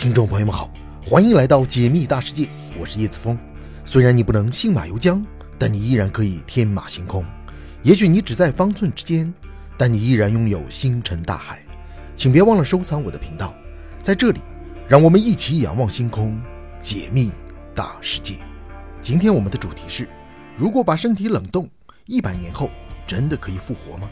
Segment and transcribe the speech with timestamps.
[0.00, 0.72] 听众朋友们好，
[1.04, 2.48] 欢迎来到解密大世界，
[2.80, 3.38] 我是叶子峰。
[3.84, 5.22] 虽然你不能信马由缰，
[5.58, 7.22] 但你依然可以天马行空。
[7.82, 9.30] 也许你只在方寸之间，
[9.76, 11.60] 但你依然拥有星辰大海。
[12.16, 13.52] 请别忘了收藏我的频道，
[14.02, 14.40] 在这里，
[14.88, 16.40] 让我们一起仰望星空，
[16.80, 17.30] 解密
[17.74, 18.36] 大世界。
[19.02, 20.08] 今天我们的主题是：
[20.56, 21.68] 如果把身体冷冻，
[22.06, 22.70] 一百年后
[23.06, 24.08] 真的可以复活吗？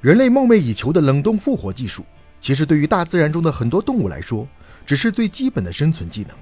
[0.00, 2.02] 人类梦寐以求的冷冻复活技术，
[2.40, 4.48] 其实对于大自然中的很多动物来说，
[4.86, 6.34] 只是最基本的生存技能。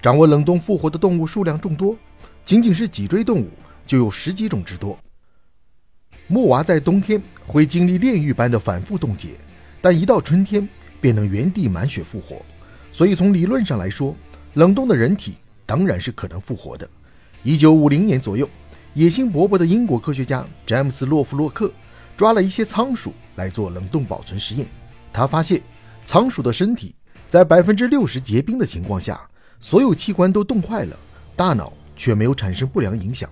[0.00, 1.96] 掌握冷冻复活的动物数量众多，
[2.44, 3.48] 仅仅是脊椎动物
[3.84, 4.96] 就有十几种之多。
[6.28, 9.30] 木娃在冬天会经历炼狱般的反复冻结，
[9.80, 10.68] 但一到春天
[11.00, 12.40] 便能原地满血复活。
[12.92, 14.14] 所以从理论上来说，
[14.54, 16.88] 冷冻的人体当然是可能复活的。
[17.42, 18.48] 一九五零年左右，
[18.94, 21.72] 野心勃勃的英国科学家詹姆斯·洛夫洛克。
[22.16, 24.66] 抓了一些仓鼠来做冷冻保存实验，
[25.12, 25.60] 他发现
[26.04, 26.94] 仓鼠的身体
[27.28, 29.20] 在百分之六十结冰的情况下，
[29.58, 30.96] 所有器官都冻坏了，
[31.34, 33.28] 大脑却没有产生不良影响。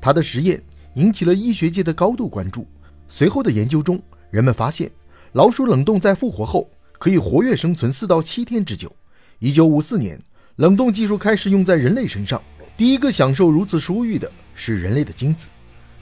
[0.00, 0.62] 他的实验
[0.94, 2.66] 引起了医学界的高度关注。
[3.08, 4.90] 随后的研究中，人们发现
[5.32, 8.90] 老鼠冷冻在复活后可以活跃生存四到七天之久。
[9.38, 10.20] 一九五四年，
[10.56, 12.42] 冷冻技术开始用在人类身上，
[12.76, 15.48] 第一个享受如此殊遇的是人类的精子。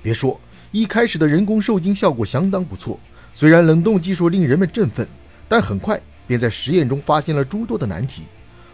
[0.03, 0.41] 别说。
[0.73, 2.99] 一开始的人工受精效果相当不错，
[3.35, 5.07] 虽然冷冻技术令人们振奋，
[5.47, 8.23] 但很快便在实验中发现了诸多的难题。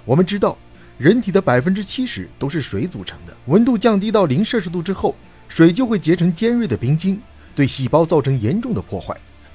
[0.04, 0.56] 我们知道，
[0.96, 5.16] 人体的百分之七十都是水组成的，温度降低到零摄氏度之后，
[5.48, 7.20] 水就会结成尖锐的冰晶，
[7.56, 9.12] 对细胞造成严重的破坏。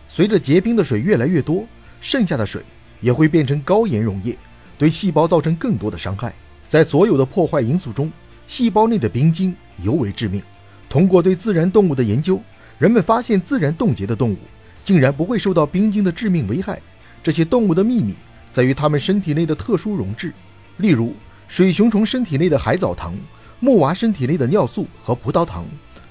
[0.09, 1.65] 随着结冰的水越来越多，
[2.01, 2.61] 剩下的水
[2.99, 4.37] 也会变成高盐溶液，
[4.77, 6.33] 对细胞造成更多的伤害。
[6.67, 8.11] 在所有的破坏因素中，
[8.47, 10.43] 细胞内的冰晶尤为致命。
[10.89, 12.41] 通过对自然动物的研究，
[12.77, 14.37] 人们发现自然冻结的动物
[14.83, 16.81] 竟然不会受到冰晶的致命危害。
[17.23, 18.13] 这些动物的秘密
[18.51, 20.33] 在于它们身体内的特殊溶质，
[20.77, 21.15] 例如
[21.47, 23.15] 水熊虫身体内的海藻糖、
[23.59, 25.65] 木娃身体内的尿素和葡萄糖，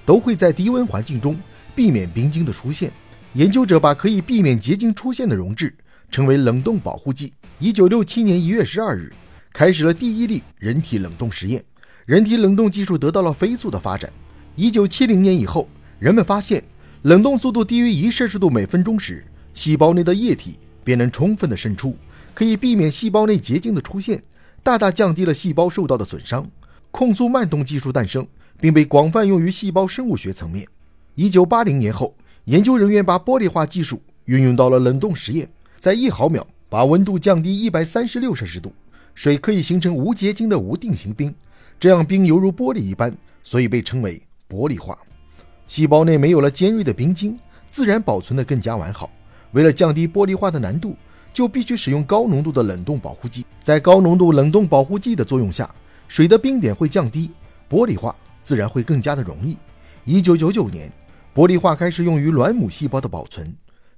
[0.05, 1.39] 都会在低温环境中
[1.75, 2.91] 避免冰晶的出现。
[3.35, 5.75] 研究者把可以避免结晶出现的溶质
[6.11, 7.33] 称为冷冻保护剂。
[7.59, 9.13] 一九六七年一月十二日，
[9.53, 11.63] 开始了第一例人体冷冻实验，
[12.05, 14.13] 人体冷冻技术得到了飞速的发展。
[14.55, 15.67] 一九七零年以后，
[15.99, 16.63] 人们发现
[17.03, 19.25] 冷冻速度低于一摄氏度每分钟时，
[19.55, 21.97] 细胞内的液体便能充分的渗出，
[22.35, 24.23] 可以避免细胞内结晶的出现，
[24.63, 26.47] 大大降低了细胞受到的损伤。
[26.91, 28.27] 控速慢冻技术诞生，
[28.61, 30.69] 并被广泛用于细胞生物学层面。
[31.15, 32.15] 一九八零年后，
[32.45, 35.49] 研究人员把玻璃化技术运用到了冷冻实验，
[35.79, 38.71] 在一毫秒把温度降低一百三十六摄氏度，
[39.15, 41.35] 水可以形成无结晶的无定型冰，
[41.81, 44.21] 这样冰犹如玻璃一般，所以被称为。
[44.53, 44.99] 玻璃化，
[45.67, 47.39] 细胞内没有了尖锐的冰晶，
[47.71, 49.11] 自然保存的更加完好。
[49.53, 50.95] 为了降低玻璃化的难度，
[51.33, 53.47] 就必须使用高浓度的冷冻保护剂。
[53.63, 55.75] 在高浓度冷冻保护剂的作用下，
[56.07, 57.31] 水的冰点会降低，
[57.71, 59.57] 玻璃化自然会更加的容易。
[60.05, 60.93] 一九九九年，
[61.35, 63.51] 玻璃化开始用于卵母细胞的保存。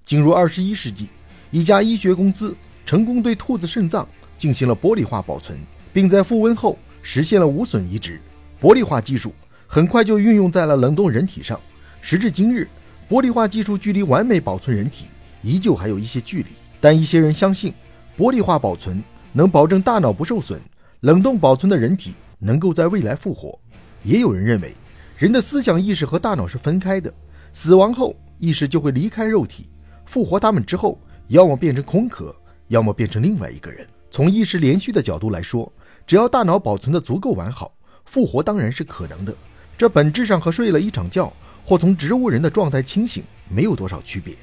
[0.07, 1.09] 进入二十一世纪，
[1.51, 4.07] 一家医学公司成功对兔子肾脏
[4.39, 5.59] 进行了玻璃化保存，
[5.93, 8.21] 并在复温后实现了无损移植。
[8.61, 9.35] 玻璃化技术。
[9.67, 11.61] 很快就运用在了冷冻人体上。
[12.01, 12.69] 时至今日，
[13.09, 15.07] 玻璃化技术距离完美保存人体
[15.43, 16.49] 依旧还有一些距离。
[16.81, 17.73] 但一些人相信，
[18.19, 20.61] 玻璃化保存能保证大脑不受损，
[21.01, 23.59] 冷冻保存的人体能够在未来复活。
[24.03, 24.75] 也有人认为，
[25.17, 27.13] 人的思想意识和大脑是分开的，
[27.53, 29.69] 死亡后意识就会离开肉体，
[30.05, 30.99] 复活他们之后，
[31.29, 32.37] 要么变成空壳，
[32.69, 33.87] 要么变成另外一个人。
[34.11, 35.73] 从意识连续的角度来说，
[36.07, 37.75] 只要大脑保存的足够完好，
[38.05, 39.35] 复活当然是可能的。
[39.77, 41.33] 这本质上和睡了一场觉
[41.65, 44.35] 或从植物人的状态清醒没有多少区别，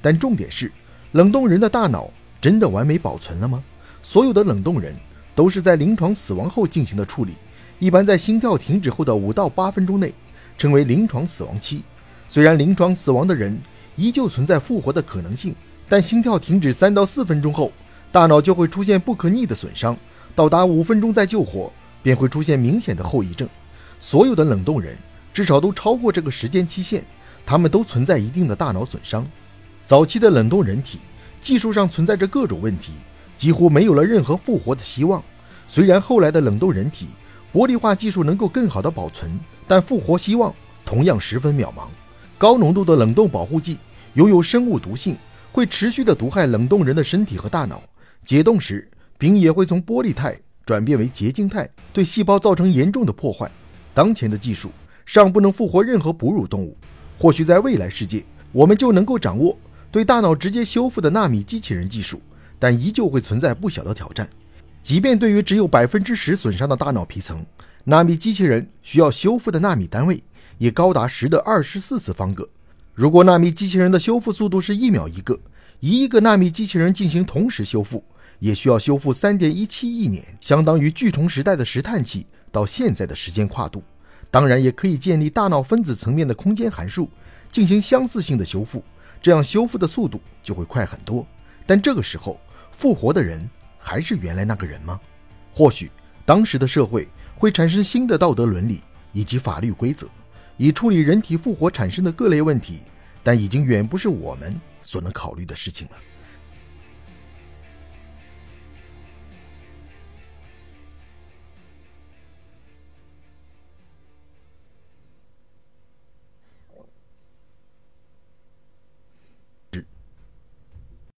[0.00, 0.70] 但重点是，
[1.12, 2.10] 冷冻人的大脑
[2.40, 3.62] 真的完美保存了吗？
[4.02, 4.94] 所有的冷冻人
[5.34, 7.34] 都是在临床死亡后进行的处理，
[7.78, 10.14] 一般在心跳停止后的五到八分钟内，
[10.56, 11.82] 称为临床死亡期。
[12.30, 13.58] 虽然临床死亡的人
[13.96, 15.54] 依旧存在复活的可能性，
[15.88, 17.72] 但心跳停止三到四分钟后，
[18.10, 19.96] 大脑就会出现不可逆的损伤，
[20.34, 23.48] 到达五分钟再救活，便会出现明显的后遗症。
[23.98, 24.96] 所有的冷冻人
[25.32, 27.04] 至少都超过这个时间期限，
[27.44, 29.26] 他们都存在一定的大脑损伤。
[29.86, 30.98] 早期的冷冻人体
[31.40, 32.92] 技术上存在着各种问题，
[33.36, 35.22] 几乎没有了任何复活的希望。
[35.66, 37.08] 虽然后来的冷冻人体
[37.52, 40.54] 玻璃化技术能够更好的保存，但复活希望
[40.84, 41.88] 同样十分渺茫。
[42.36, 43.78] 高浓度的冷冻保护剂
[44.14, 45.16] 拥有生物毒性，
[45.52, 47.82] 会持续的毒害冷冻人的身体和大脑。
[48.24, 53.50] 解冻时，冰也会从玻璃态转变为结晶态，对细胞造成严重的破坏。
[53.98, 54.70] 当前的技术
[55.04, 56.76] 尚不能复活任何哺乳动物，
[57.18, 59.58] 或许在未来世界，我们就能够掌握
[59.90, 62.22] 对大脑直接修复的纳米机器人技术，
[62.60, 64.30] 但依旧会存在不小的挑战。
[64.84, 67.44] 即便对于只有百分之十损伤的大脑皮层，
[67.82, 70.22] 纳米机器人需要修复的纳米单位
[70.58, 72.48] 也高达十的二十四次方个。
[72.94, 75.36] 如果纳米机器人的修复速度是一秒一个，
[75.80, 78.04] 一亿个纳米机器人进行同时修复，
[78.38, 83.82] 也需要修复三点一七亿年，相当于巨虫时代的石炭纪到现在的时间跨度。
[84.30, 87.08] 当然，也可以建立大脑分子层面的空间函数，
[87.50, 88.84] 进行相似性的修复，
[89.22, 91.26] 这样修复的速度就会快很多。
[91.66, 92.38] 但这个时候，
[92.70, 93.48] 复活的人
[93.78, 95.00] 还是原来那个人吗？
[95.54, 95.90] 或许
[96.26, 100.06] 当时的社会会产生新的道德伦理以及法律规则，
[100.58, 102.80] 以处理人体复活产生的各类问题，
[103.22, 105.92] 但已经远不是我们所能考虑的事情了。